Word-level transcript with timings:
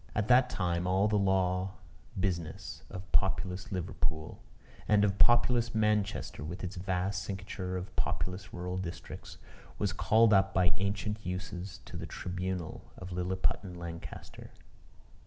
At 0.15 0.29
that 0.29 0.49
time 0.49 0.87
all 0.87 1.07
the 1.07 1.15
law 1.19 1.75
business 2.19 2.81
of 2.89 3.11
populous 3.11 3.71
Liverpool, 3.71 4.41
and 4.87 5.03
of 5.03 5.19
populous 5.19 5.75
Manchester, 5.75 6.43
with 6.43 6.63
its 6.63 6.75
vast 6.75 7.21
cincture 7.21 7.77
of 7.77 7.95
populous 7.95 8.51
rural 8.51 8.79
districts, 8.79 9.37
was 9.77 9.93
called 9.93 10.33
up 10.33 10.55
by 10.55 10.71
ancient 10.79 11.23
usage 11.23 11.85
to 11.85 11.97
the 11.97 12.07
tribunal 12.07 12.89
of 12.97 13.11
Lilliputian 13.11 13.75
Lancaster. 13.75 14.49